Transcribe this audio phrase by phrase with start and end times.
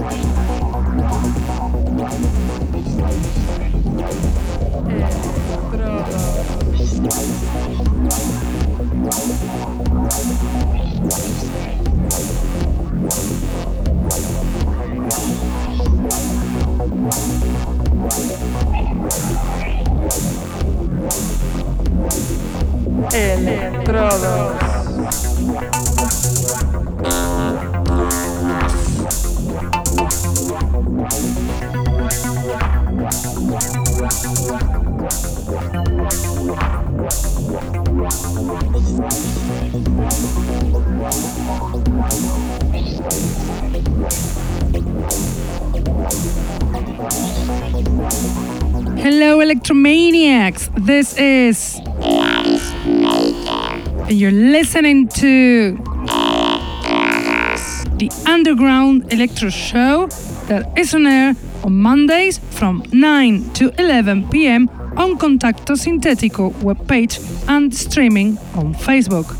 [0.00, 0.49] Estrada.
[23.12, 24.60] Electrodos.
[49.50, 50.70] Electromaniacs.
[50.86, 51.80] This is.
[54.06, 55.76] And you're listening to.
[57.98, 60.06] The Underground Electro Show
[60.46, 61.34] that is on air
[61.64, 69.39] on Mondays from 9 to 11 pm on Contacto Sintetico webpage and streaming on Facebook.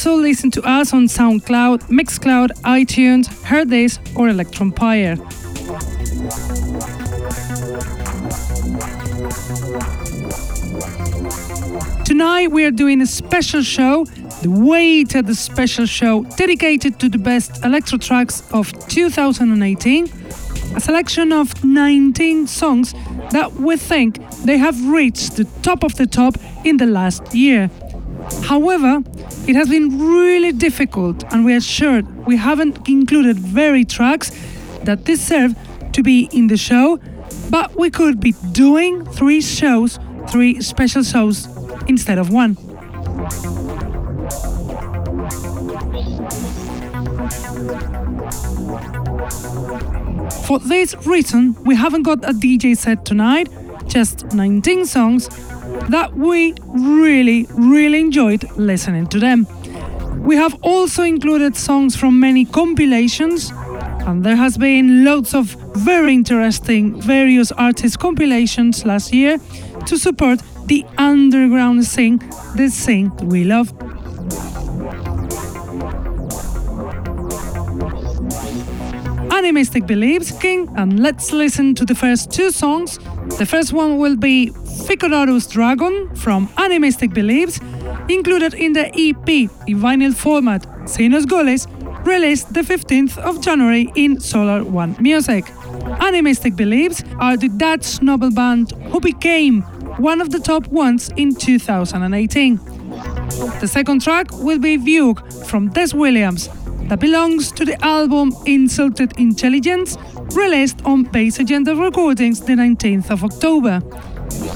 [0.00, 5.18] Also listen to us on SoundCloud, Mixcloud, iTunes, Hearthis, or Electronpire.
[12.06, 14.06] Tonight we are doing a special show,
[14.40, 20.04] the weighted special show dedicated to the best electro tracks of 2018,
[20.76, 22.94] a selection of 19 songs
[23.32, 27.70] that we think they have reached the top of the top in the last year.
[28.44, 29.02] However,
[29.46, 34.30] it has been really difficult, and we are sure we haven't included very tracks
[34.84, 35.54] that deserve
[35.92, 36.98] to be in the show,
[37.50, 39.98] but we could be doing three shows,
[40.28, 41.48] three special shows
[41.86, 42.56] instead of one.
[50.46, 53.48] For this reason, we haven't got a DJ set tonight,
[53.86, 55.28] just 19 songs
[55.88, 59.46] that we really, really enjoyed listening to them.
[60.22, 63.52] We have also included songs from many compilations,
[64.06, 69.38] and there has been loads of very interesting various artist compilations last year
[69.86, 72.18] to support the underground scene,
[72.54, 73.72] the scene we love.
[79.32, 82.98] Animistic believes King, and let's listen to the first two songs.
[83.38, 84.50] The first one will be
[84.86, 87.58] Ficodorus Dragon from Animistic Beliefs,
[88.08, 89.28] included in the EP
[89.66, 91.66] in vinyl format Sinus Goles,
[92.04, 95.44] released the 15th of January in Solar One Music.
[96.00, 99.62] Animistic Beliefs are the Dutch noble band who became
[99.98, 102.56] one of the top ones in 2018.
[103.60, 106.48] The second track will be Vuke from Des Williams,
[106.88, 109.96] that belongs to the album Insulted Intelligence,
[110.34, 113.80] released on Bass Agenda Recordings the 19th of October.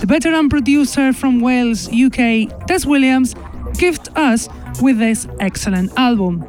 [0.01, 3.35] The veteran producer from Wales, UK, Des Williams,
[3.79, 4.49] gifted us
[4.81, 6.45] with this excellent album.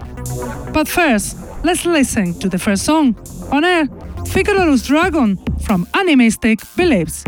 [0.73, 3.15] But first, let's listen to the first song
[3.51, 3.85] on air
[4.25, 7.23] Ficodorus Dragon from Animistic Beliefs.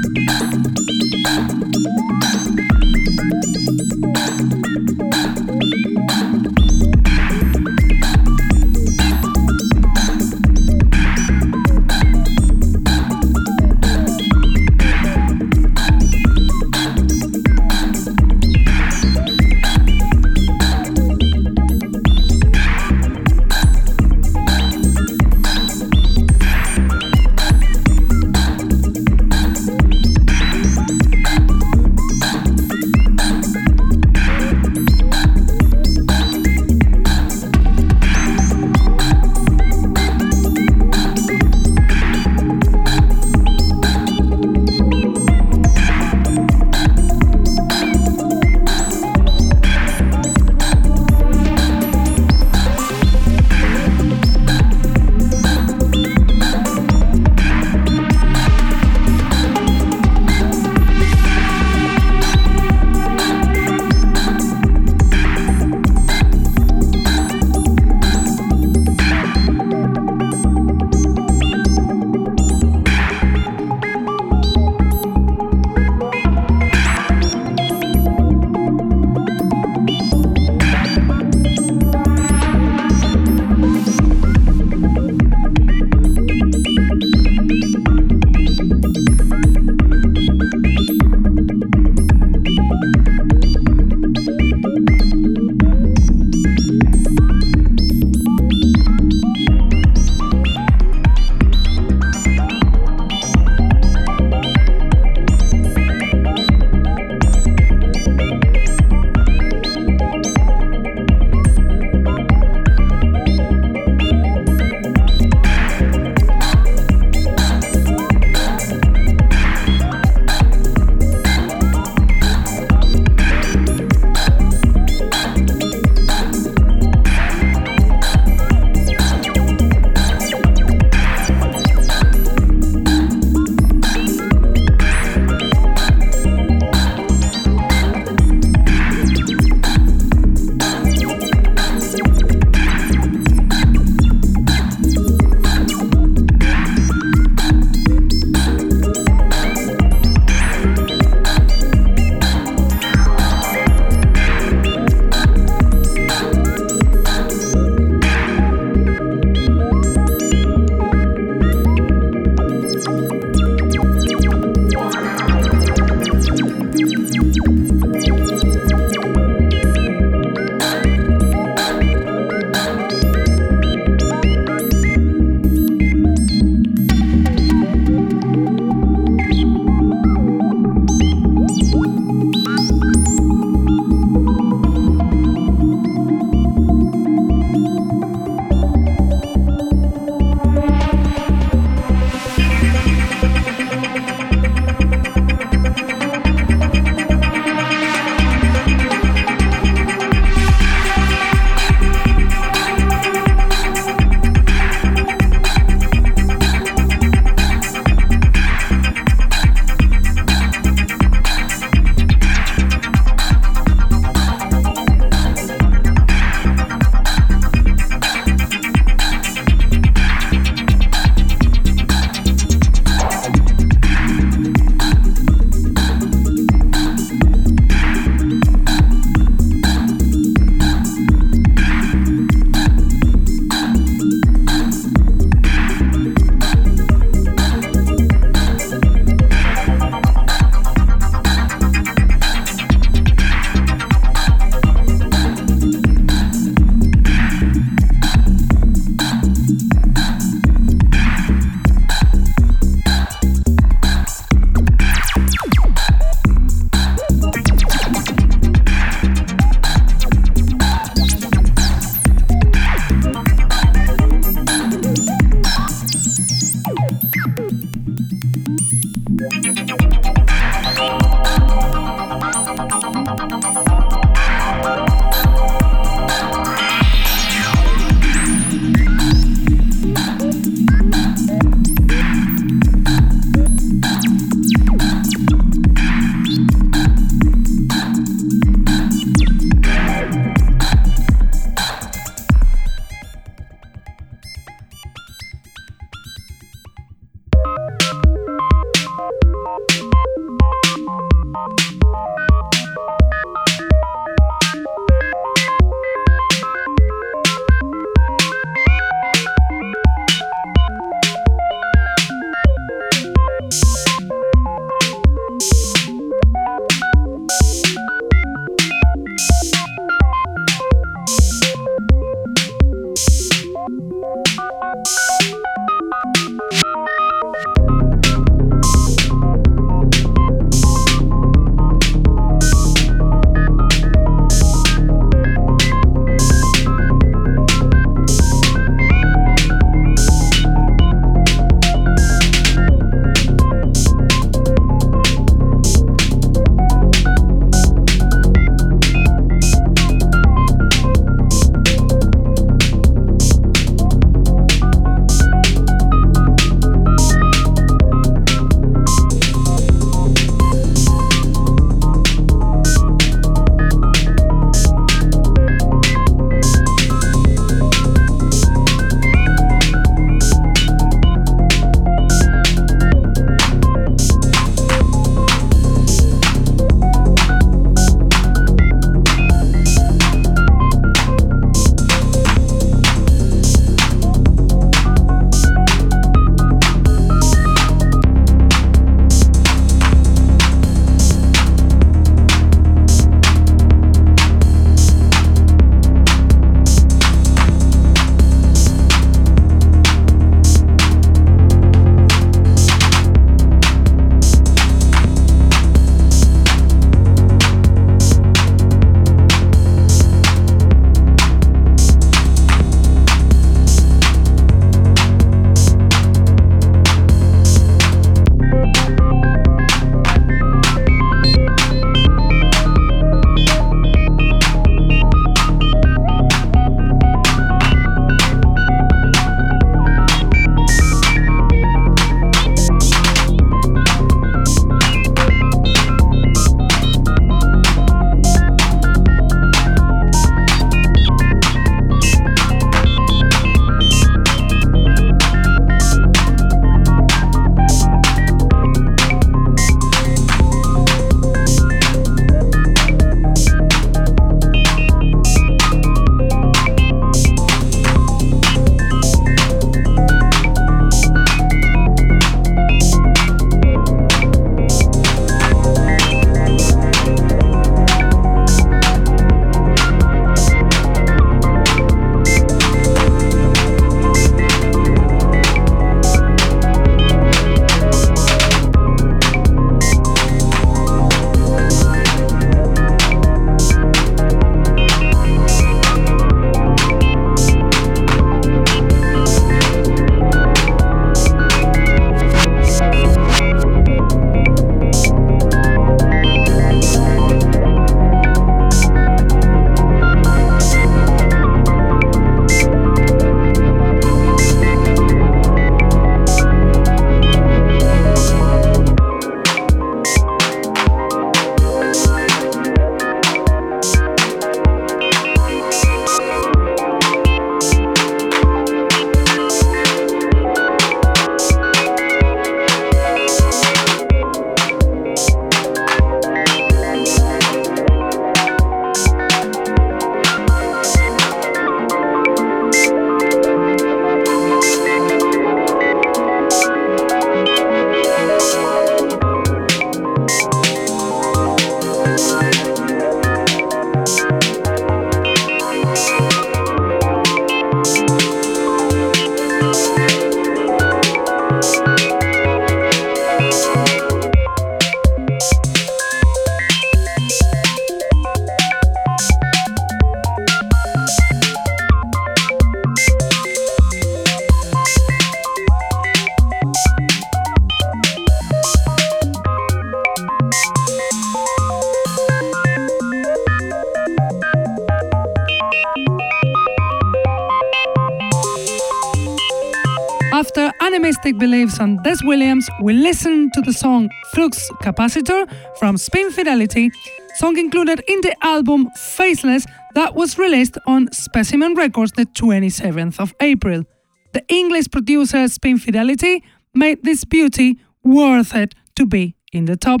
[581.80, 586.90] And Des Williams, we listen to the song Flux Capacitor from Spin Fidelity,
[587.36, 589.64] song included in the album Faceless
[589.94, 593.84] that was released on Specimen Records the 27th of April.
[594.32, 596.42] The English producer Spin Fidelity
[596.74, 600.00] made this beauty worth it to be in the top.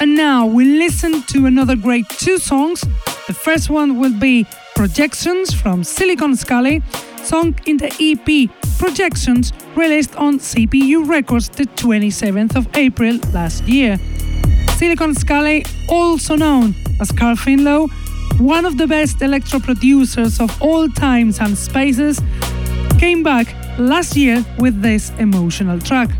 [0.00, 2.82] And now we listen to another great two songs.
[3.26, 6.82] The first one will be Projections from Silicon Scully
[7.22, 8.50] song in the EP
[8.82, 13.96] Projections released on CPU Records the 27th of April last year.
[14.76, 17.88] Silicon Scully, also known as Carl Finlow,
[18.40, 22.20] one of the best electro producers of all times and spaces,
[22.98, 26.10] came back last year with this emotional track.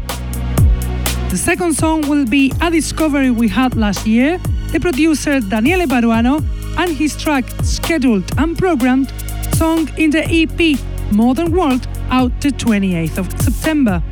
[1.31, 4.39] The second song will be a discovery we had last year,
[4.71, 6.45] the producer Daniele Baruano
[6.79, 9.13] and his track Scheduled and Programmed,
[9.57, 10.79] song in the EP
[11.13, 14.03] Modern World out the 28th of September.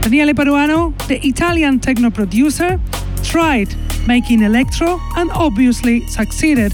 [0.00, 2.80] Daniele Baruano, the Italian techno producer,
[3.22, 3.74] tried
[4.06, 6.72] making electro and obviously succeeded.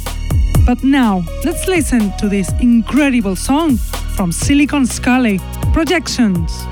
[0.67, 3.77] But now, let's listen to this incredible song
[4.17, 5.39] from Silicon Scully,
[5.73, 6.67] Projections.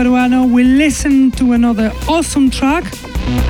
[0.00, 2.84] Peruano, we listen to another awesome track,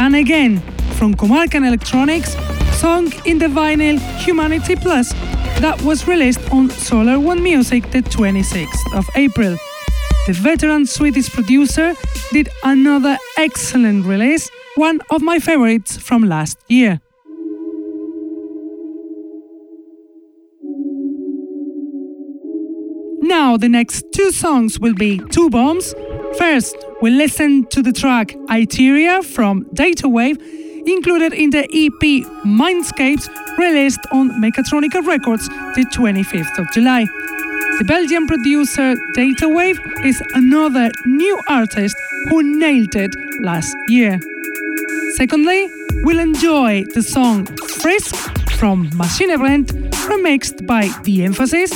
[0.00, 0.58] and again
[0.98, 2.34] from Comarcan Electronics,
[2.72, 5.12] song in the vinyl Humanity Plus
[5.60, 9.56] that was released on Solar One Music the 26th of April.
[10.26, 11.94] The veteran Swedish producer
[12.32, 17.00] did another excellent release, one of my favorites from last year.
[23.22, 25.94] Now, the next two songs will be two bombs.
[26.40, 30.40] First, we'll listen to the track Iteria from Datawave,
[30.86, 33.28] included in the EP Mindscapes,
[33.58, 37.04] released on Mechatronica Records the 25th of July.
[37.78, 41.94] The Belgian producer Datawave is another new artist
[42.30, 44.18] who nailed it last year.
[45.16, 45.68] Secondly,
[46.04, 47.44] we'll enjoy the song
[47.82, 48.14] Frisk
[48.52, 51.70] from Maschinebrennt, remixed by The Emphasis,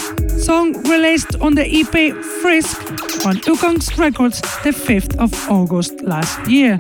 [0.44, 2.78] song released on the EP Frisk
[3.24, 6.76] on Ukongs Records the 5th of August last year.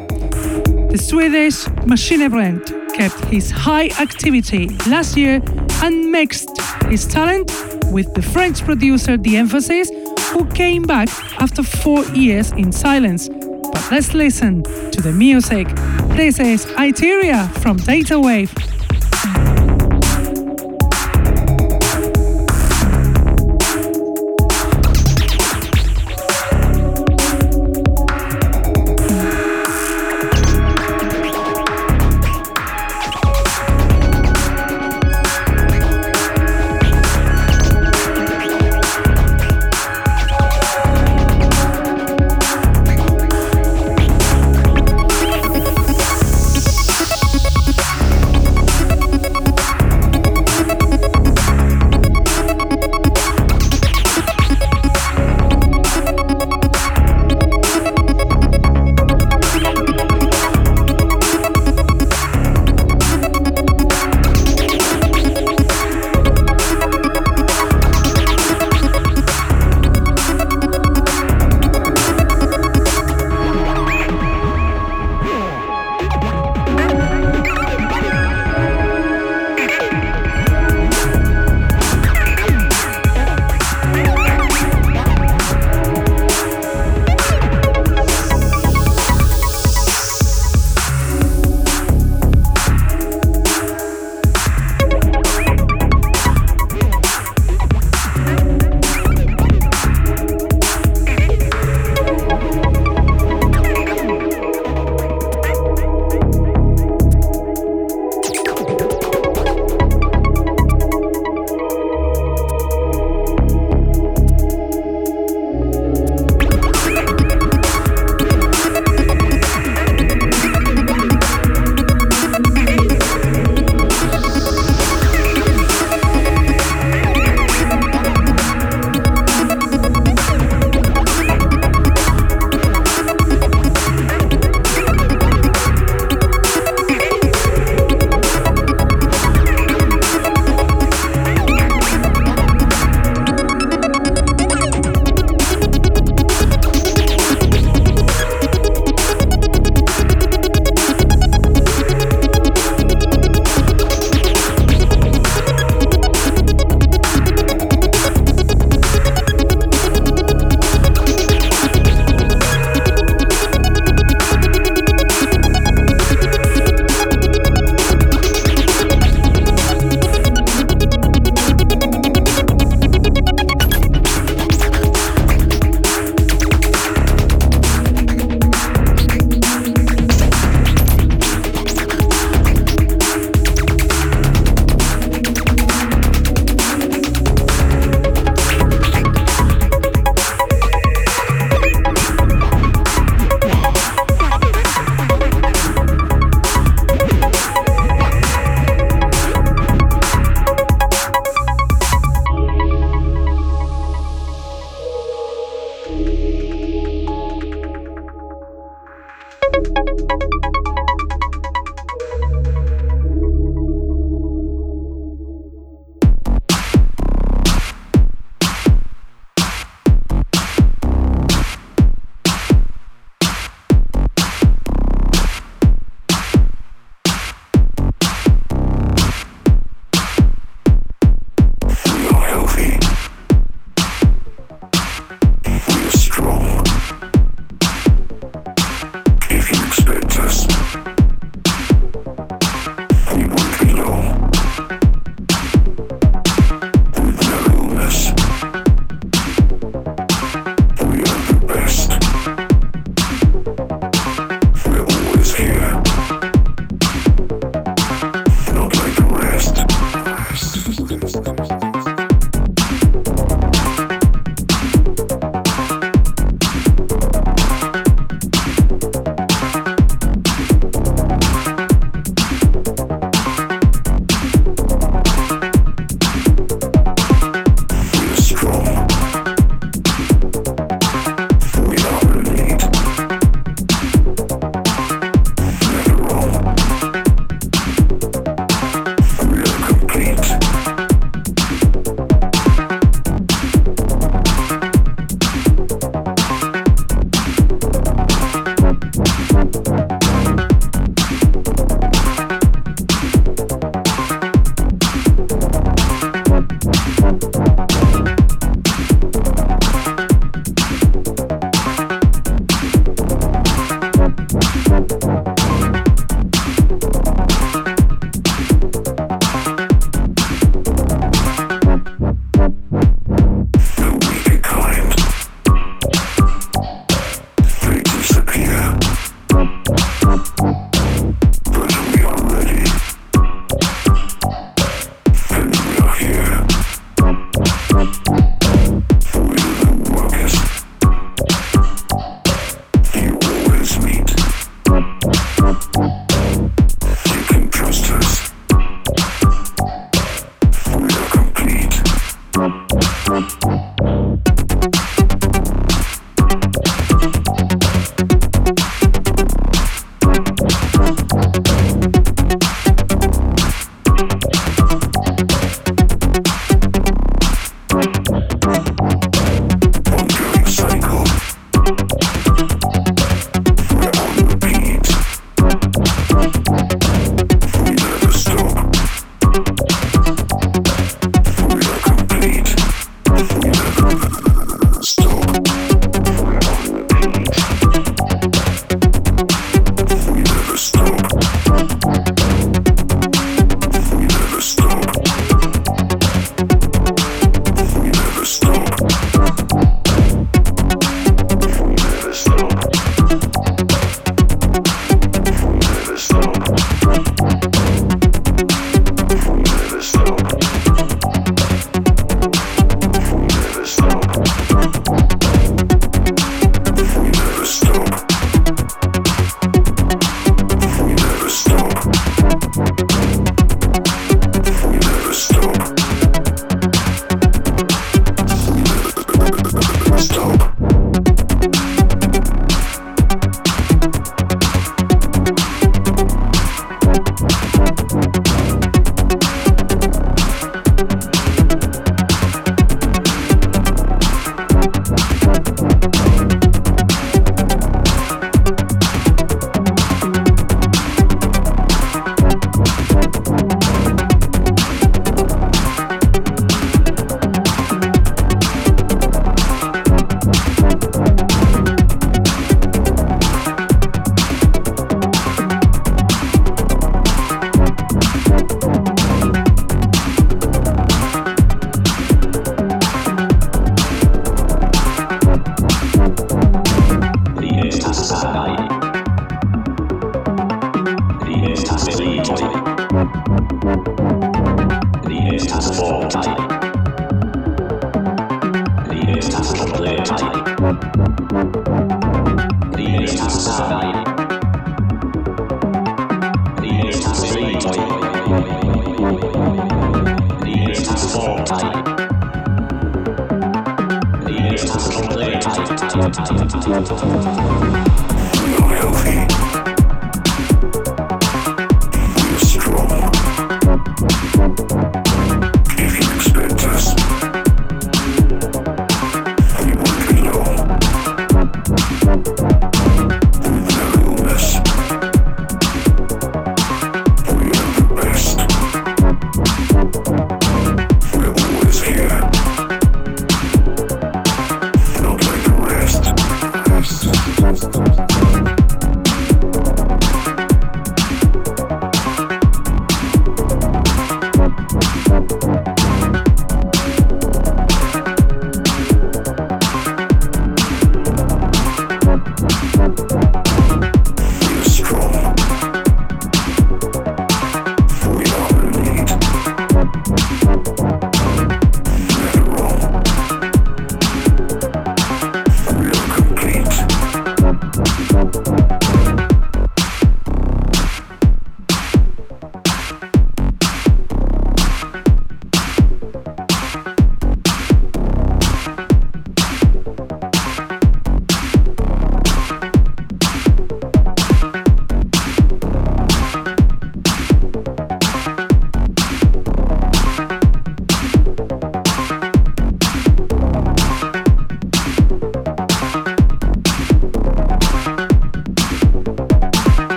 [0.90, 5.40] The Swedish Maschinebrennt kept his high activity last year
[5.82, 6.50] and mixed
[6.90, 7.50] his talent
[7.90, 9.88] with the French producer The Emphasis,
[10.32, 11.08] who came back
[11.40, 13.30] after four years in silence.
[13.30, 15.68] But let's listen to the music.
[16.16, 18.73] This is Iteria from Datawave.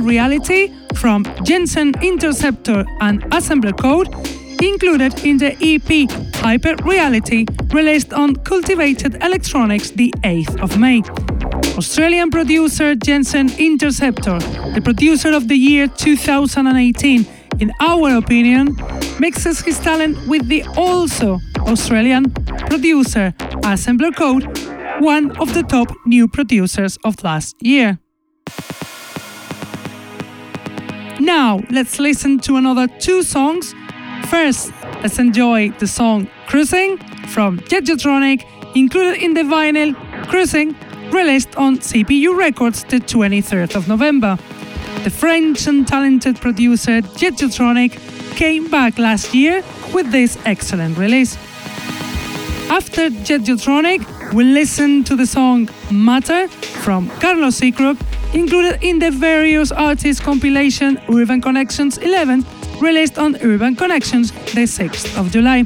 [0.00, 4.08] Reality from Jensen Interceptor and Assembler Code,
[4.62, 11.02] included in the EP Hyper Reality, released on Cultivated Electronics the 8th of May.
[11.76, 14.38] Australian producer Jensen Interceptor,
[14.74, 17.26] the producer of the year 2018,
[17.60, 18.76] in our opinion,
[19.18, 22.30] mixes his talent with the also Australian
[22.68, 24.44] producer Assembler Code
[25.00, 27.98] one of the top new producers of last year.
[31.20, 33.74] Now, let's listen to another two songs.
[34.28, 36.96] First, let's enjoy the song Cruising
[37.28, 38.42] from Jetjotronic,
[38.74, 39.94] included in the vinyl
[40.28, 40.74] Cruising,
[41.10, 44.38] released on CPU Records the 23rd of November.
[45.04, 47.98] The French and talented producer Jetjotronic
[48.36, 49.62] came back last year
[49.92, 51.36] with this excellent release.
[52.70, 57.98] After Jetjotronic, we listen to the song Matter from Carlos Seacrook,
[58.32, 62.44] included in the various artists compilation Urban Connections 11,
[62.80, 65.64] released on Urban Connections the 6th of July.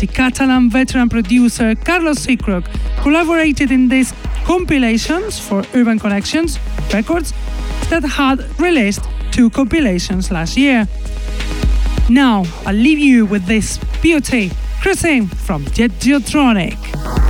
[0.00, 2.64] The Catalan veteran producer Carlos Seacrook
[3.02, 4.12] collaborated in these
[4.44, 6.58] compilations for Urban Connections
[6.92, 7.32] records
[7.88, 10.86] that had released two compilations last year.
[12.08, 17.25] Now, I'll leave you with this beauty, Cruising from Jetjotronic.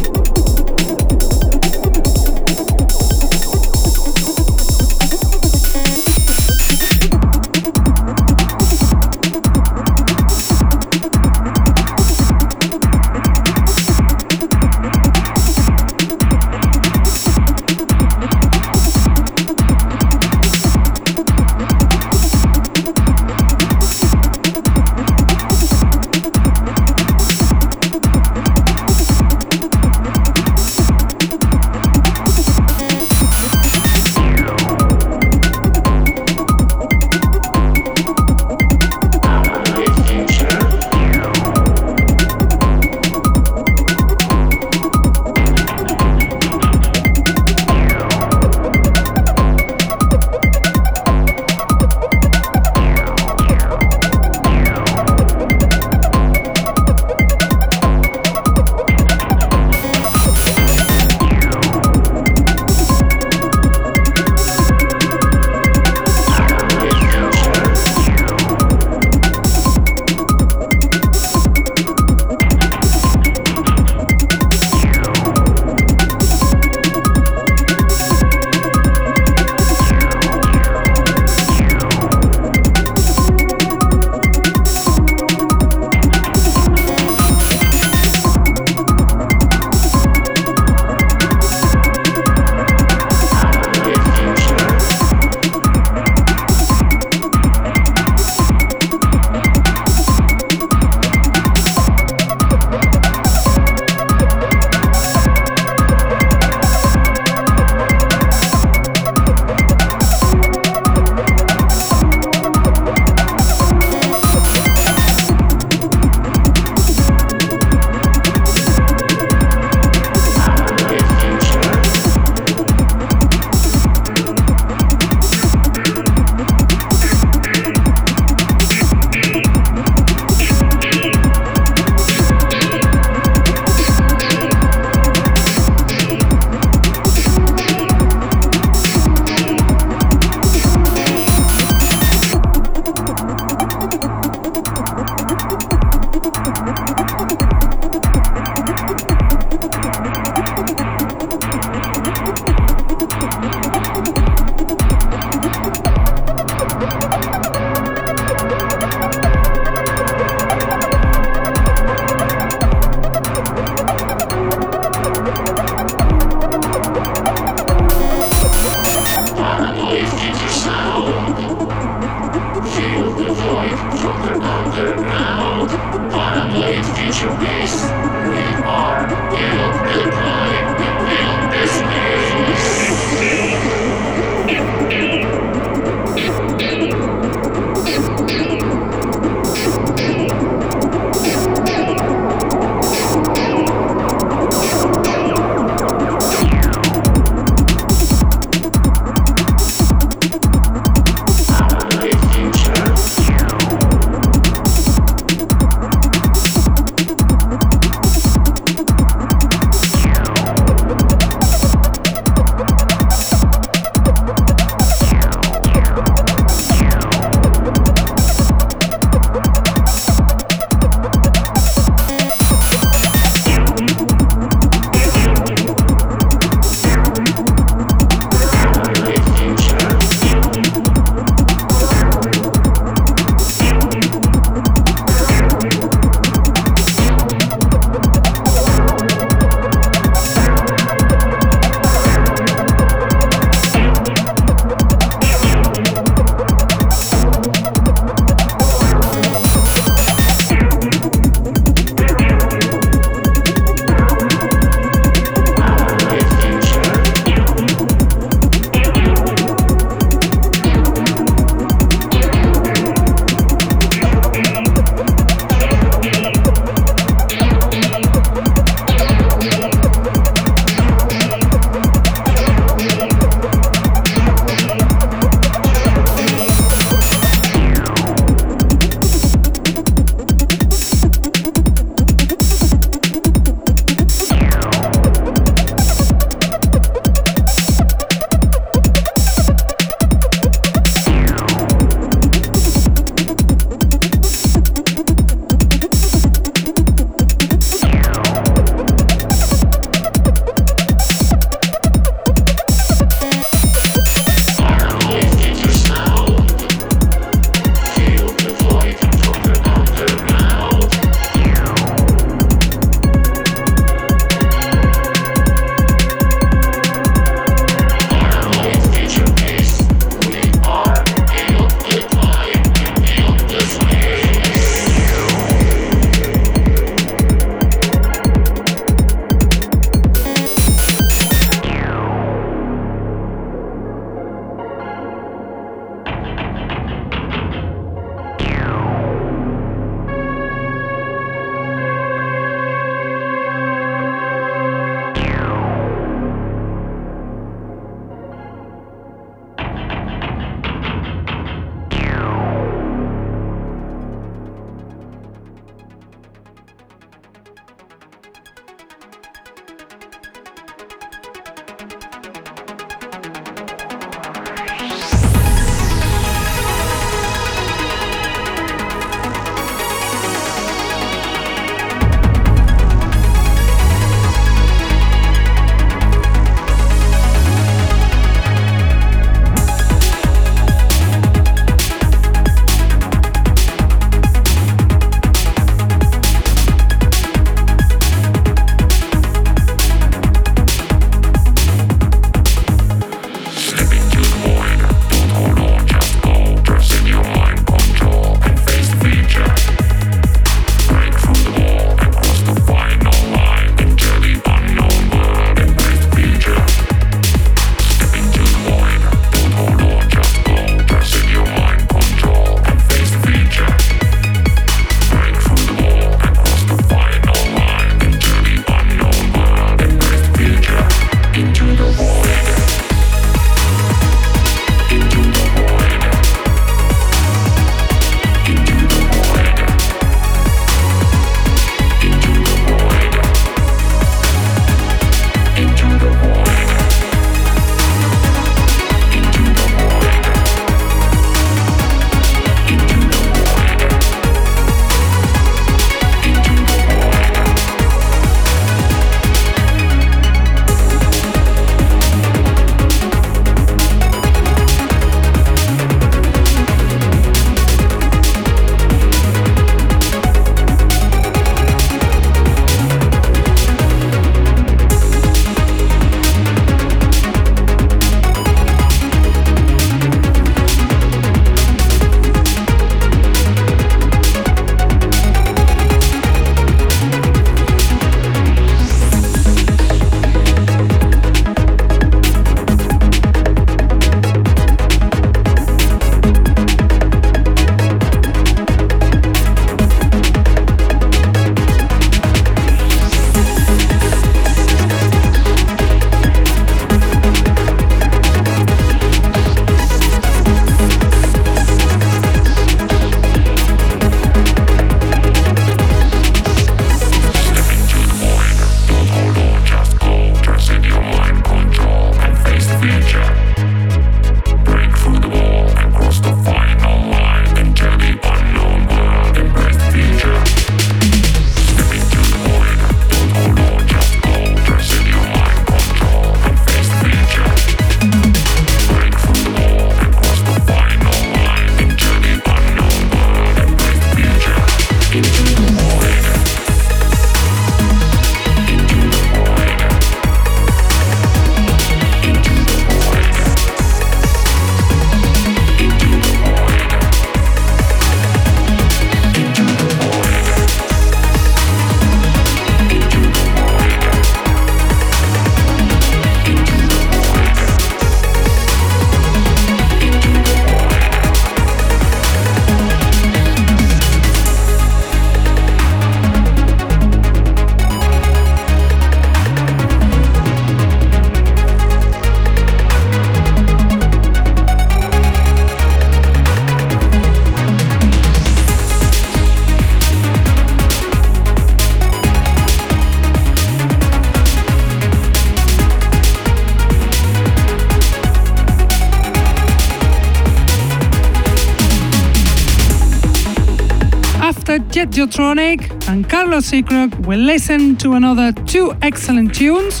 [595.10, 600.00] Jetiotronic and Carlos Seacrook, will listen to another two excellent tunes.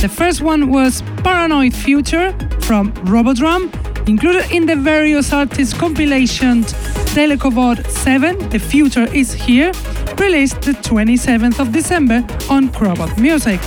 [0.00, 3.70] The first one was Paranoid Future from Robodrum,
[4.08, 6.72] included in the various artists compilations
[7.14, 9.72] Telecovod 7, The Future is Here,
[10.18, 13.60] released the 27th of December on Crobot Music.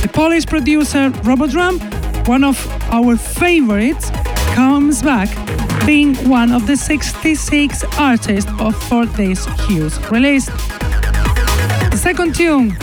[0.00, 1.78] The Polish producer Robodrum,
[2.26, 2.56] one of
[2.90, 4.10] our favorites,
[4.54, 5.28] comes back
[5.86, 10.46] being one of the 66 artists of for this huge release.
[10.46, 12.76] The second tune,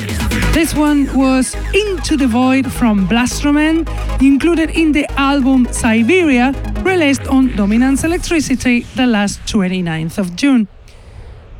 [0.54, 3.88] this one was Into the Void from Blastromen,
[4.22, 6.54] included in the album Siberia,
[6.84, 10.68] released on Dominance Electricity the last 29th of June.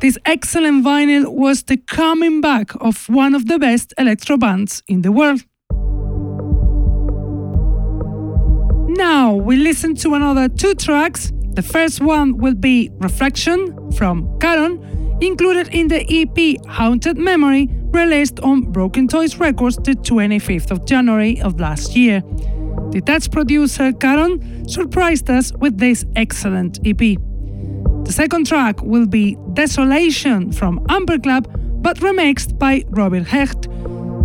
[0.00, 5.02] This excellent vinyl was the coming back of one of the best electro bands in
[5.02, 5.44] the world.
[9.50, 11.32] We listen to another two tracks.
[11.54, 18.38] The first one will be Reflection from Caron, included in the EP Haunted Memory, released
[18.38, 22.20] on Broken Toys Records the 25th of January of last year.
[22.92, 27.18] The Dutch producer Caron surprised us with this excellent EP.
[28.04, 31.50] The second track will be Desolation from Amber Club,
[31.82, 33.66] but remixed by Robert Hecht,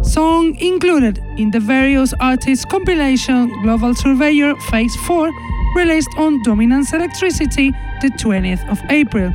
[0.05, 5.29] song included in the various artists compilation Global Surveyor Phase 4
[5.75, 7.71] released on Dominance Electricity
[8.01, 9.31] the 20th of April.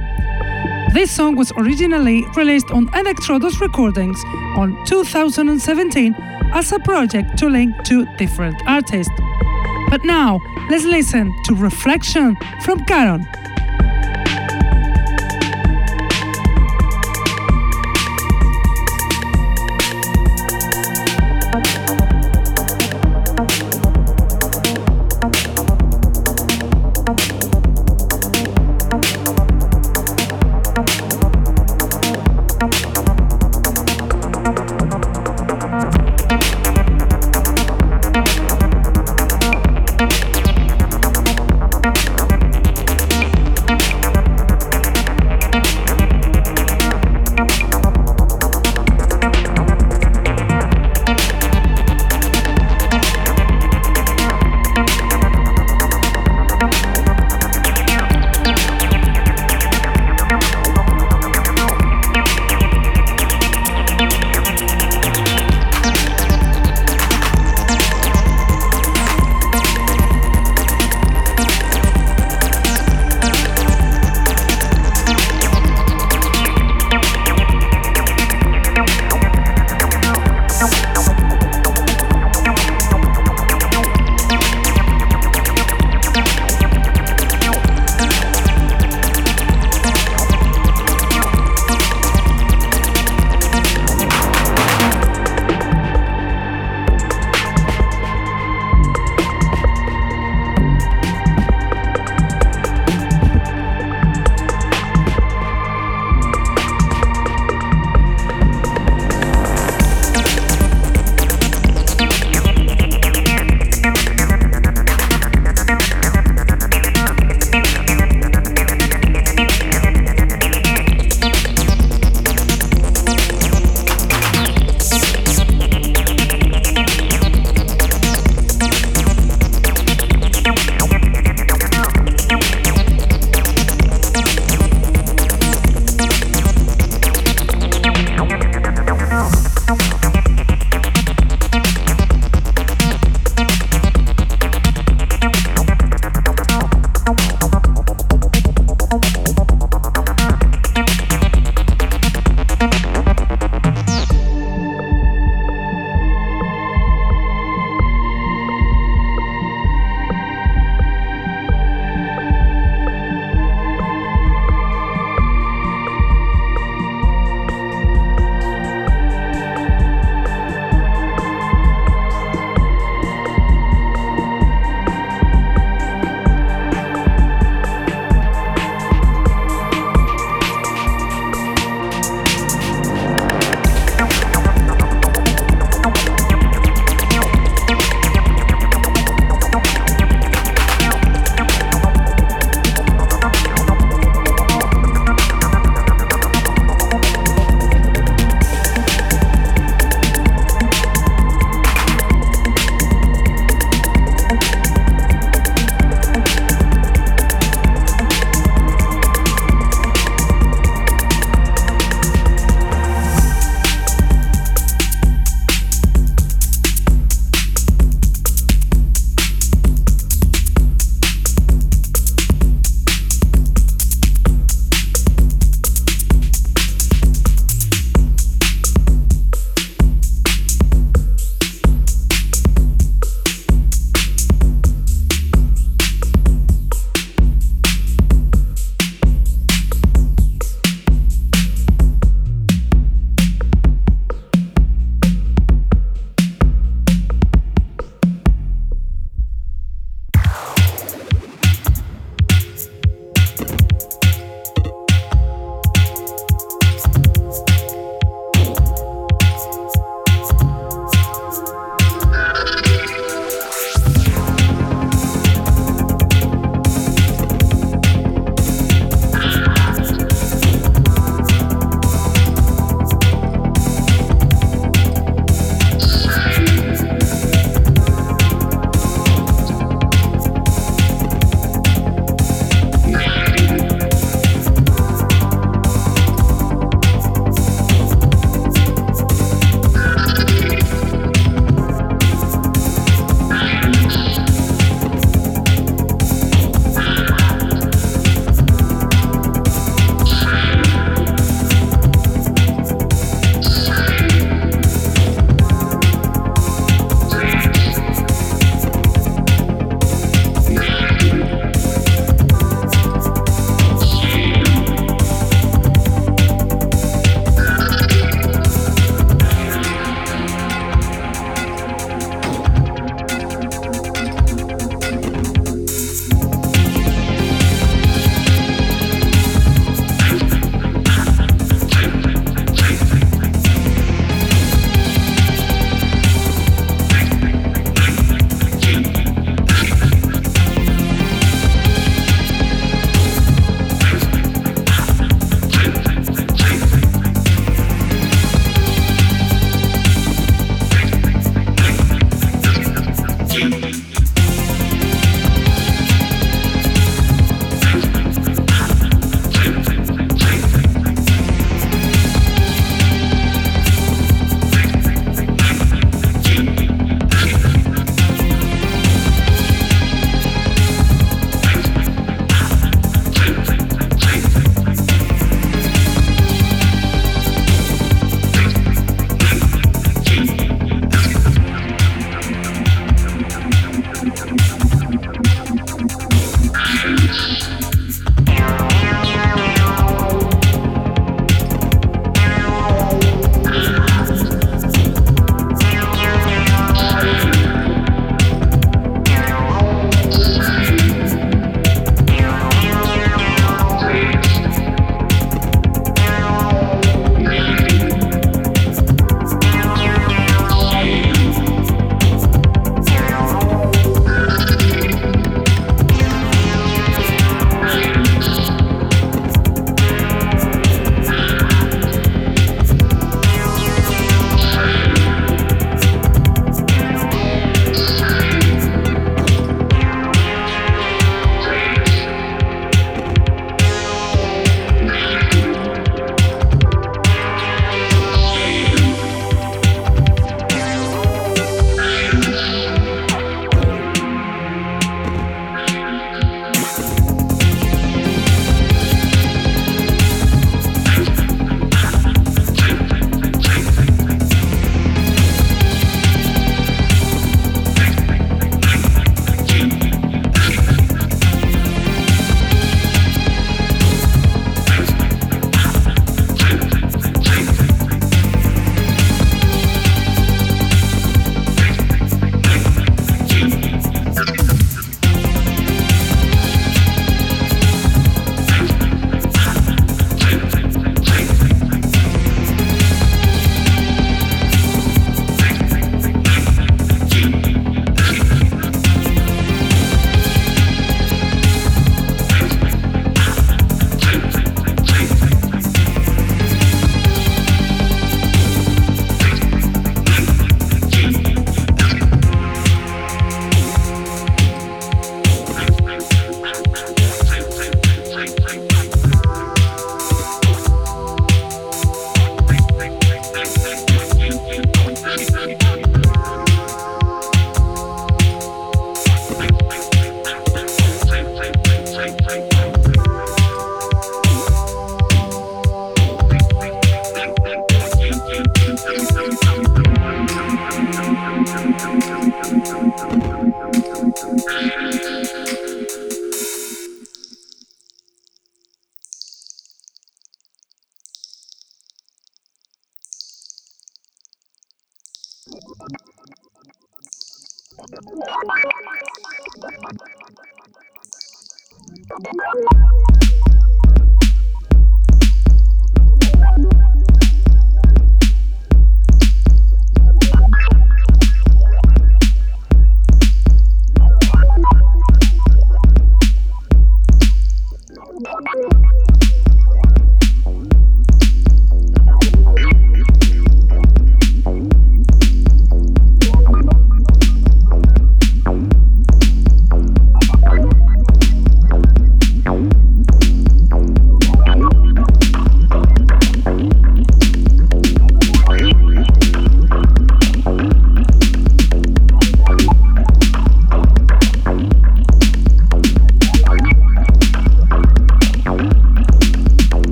[0.94, 4.22] This song was originally released on Electrodos Recordings
[4.56, 6.14] on 2017
[6.55, 9.12] as a project to link two different artists.
[9.88, 10.40] But now,
[10.70, 13.26] let's listen to Reflection from Caron.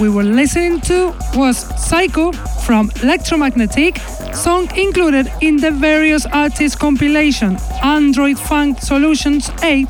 [0.00, 2.32] We were listening to was Psycho
[2.64, 3.98] from Electromagnetic,
[4.32, 9.86] song included in the various artists compilation Android Funk Solutions 8,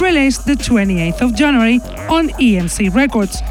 [0.00, 3.42] released the 28th of January on EMC Records.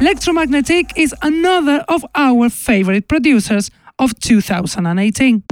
[0.00, 5.42] Electromagnetic is another of our favorite producers of 2018.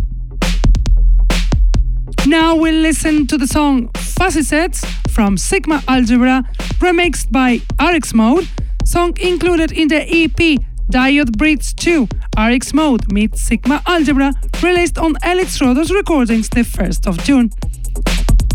[2.27, 6.43] Now we'll listen to the song Fuzzy Sets from Sigma Algebra,
[6.79, 8.49] remixed by RX Mode,
[8.89, 10.59] song included in the EP
[10.90, 12.09] Diode Breeds 2
[12.39, 14.32] RX Mode meets Sigma Algebra,
[14.62, 17.51] released on Elix Rodos Recordings the 1st of June.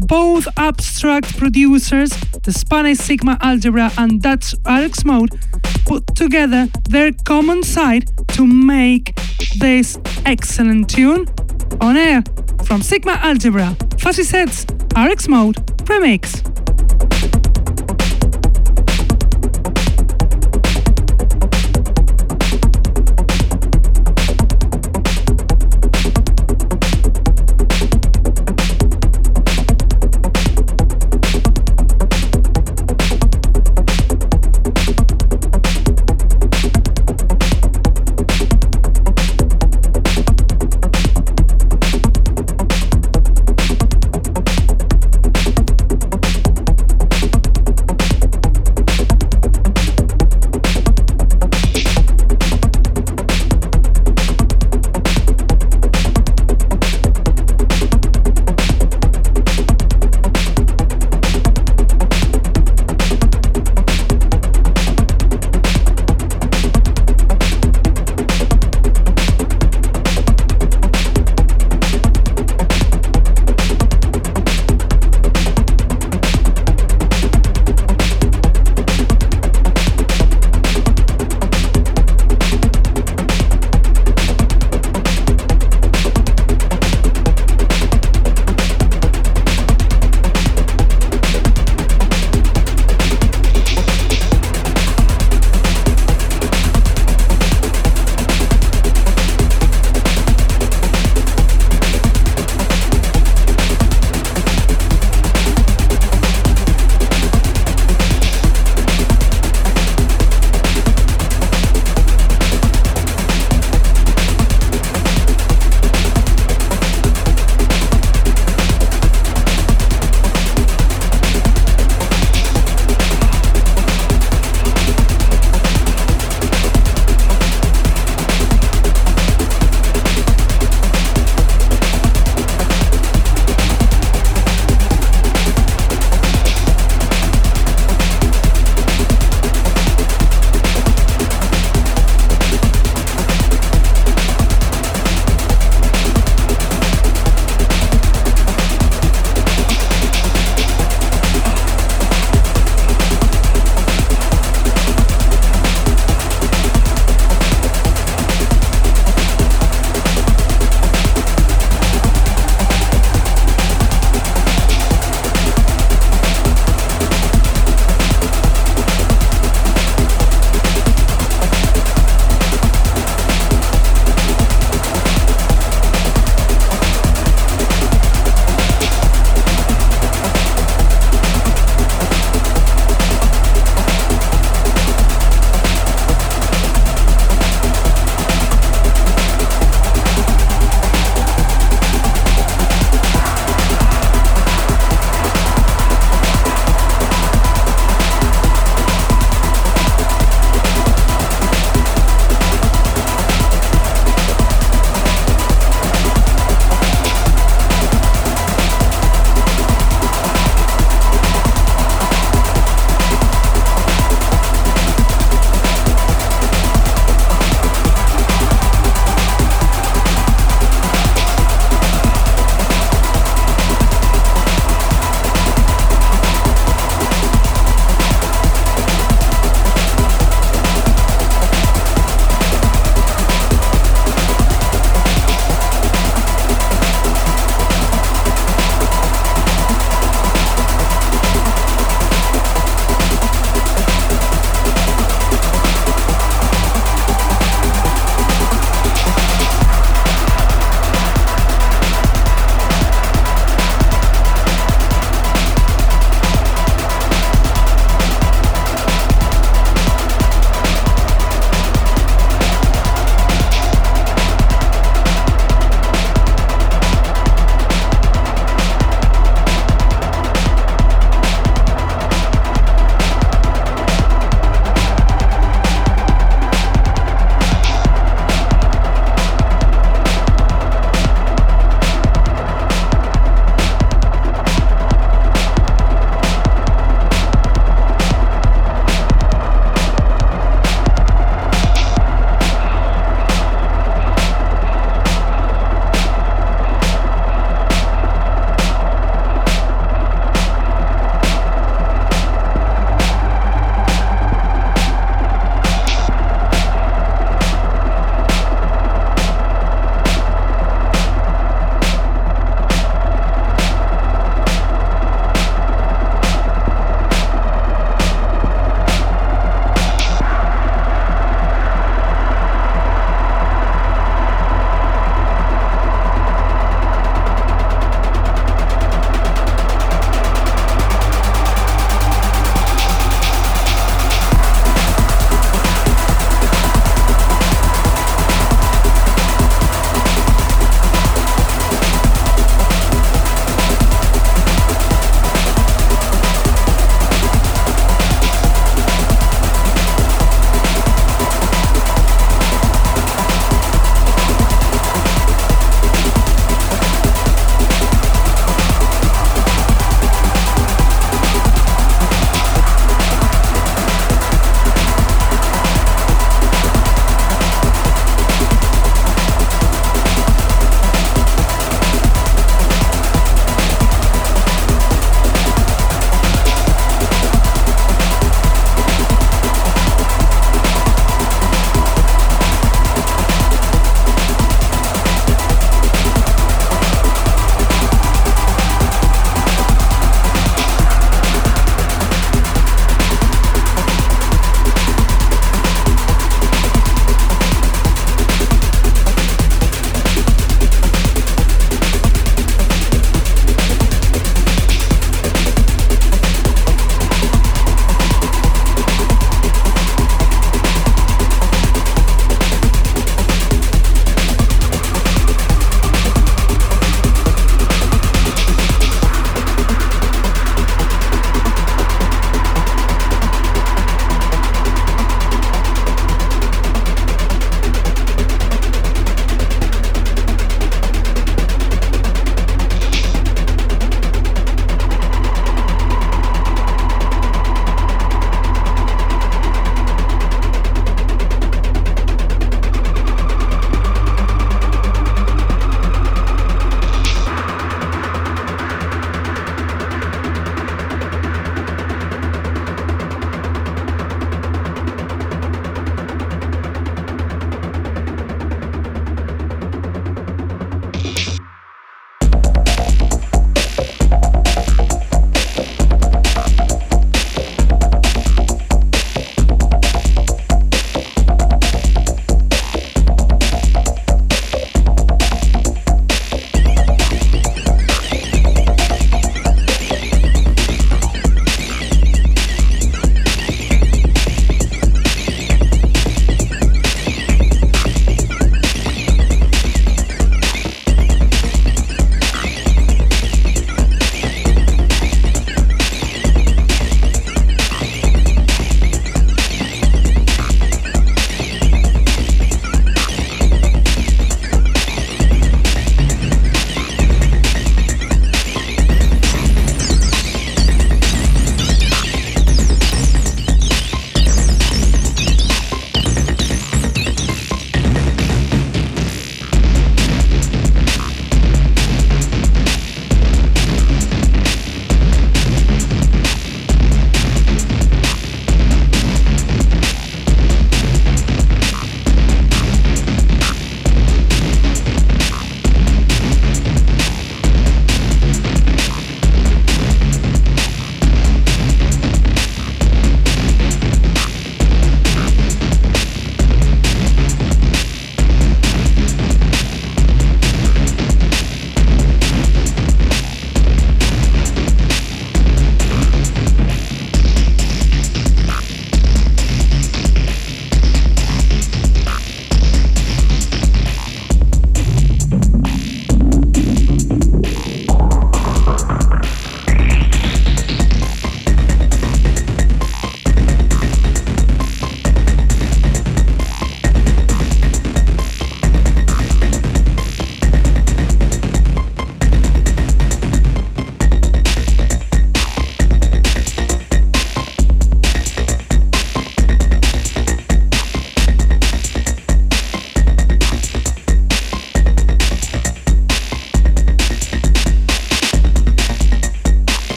[0.00, 2.10] Both abstract producers,
[2.42, 5.30] the Spanish Sigma Algebra and Dutch RX Mode,
[5.86, 9.18] put together their common side to make
[9.58, 11.26] this excellent tune
[11.80, 12.22] on air
[12.64, 15.56] from Sigma Algebra, Fuzzy Sets, RX Mode,
[15.86, 16.47] Remix.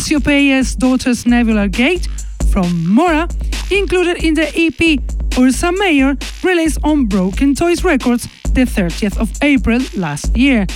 [0.00, 2.08] Cassiopeia's Daughter's Nebular Gate
[2.50, 3.28] from Mora,
[3.70, 4.98] included in the EP
[5.38, 8.22] Ursa Major, released on Broken Toys Records
[8.54, 10.66] the 30th of April last year.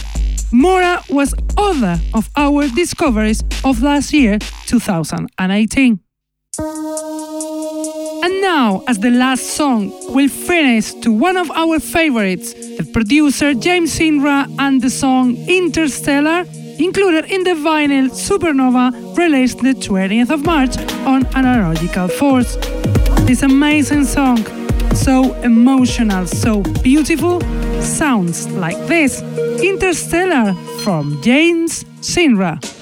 [0.53, 5.99] Mora was other of our discoveries of last year, 2018.
[8.25, 13.55] And now, as the last song, we'll finish to one of our favorites, the producer
[13.55, 16.45] Jamesinra and the song Interstellar,
[16.85, 22.57] included in the vinyl Supernova released the 20th of March on Analogical Force.
[23.27, 24.45] This amazing song,
[24.95, 27.41] so emotional, so beautiful,
[27.81, 29.23] sounds like this
[29.63, 32.74] Interstellar from James Sinra.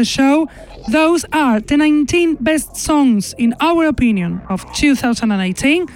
[0.00, 0.48] The show.
[0.88, 5.86] Those are the 19 best songs, in our opinion, of 2018.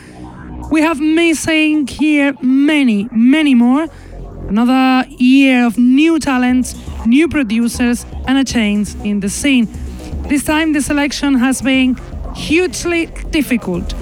[0.70, 3.86] We have missing here many, many more.
[4.48, 6.68] Another year of new talents,
[7.06, 9.66] new producers, and a change in the scene.
[10.28, 11.97] This time the selection has been
[12.35, 13.94] hugely difficult.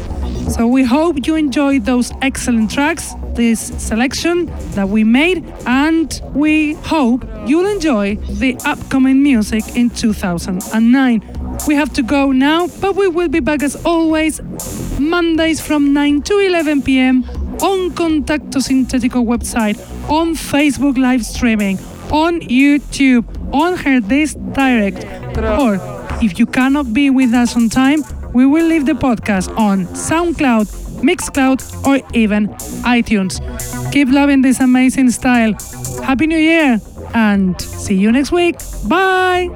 [0.48, 6.74] So we hope you enjoyed those excellent tracks, this selection that we made, and we
[6.94, 11.59] hope you'll enjoy the upcoming music in 2009.
[11.66, 14.40] We have to go now, but we will be back as always
[14.98, 17.24] Mondays from 9 to 11 pm
[17.60, 19.78] on Contacto Sintetico website,
[20.09, 21.78] on Facebook live streaming,
[22.10, 25.05] on YouTube, on her This Direct,
[25.39, 25.78] or
[26.23, 28.02] if you cannot be with us on time,
[28.32, 30.66] we will leave the podcast on SoundCloud,
[31.02, 32.48] Mixcloud, or even
[32.85, 33.40] iTunes.
[33.93, 35.55] Keep loving this amazing style.
[36.02, 36.81] Happy New Year
[37.14, 38.56] and see you next week.
[38.86, 39.48] Bye.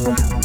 [0.00, 0.39] Thank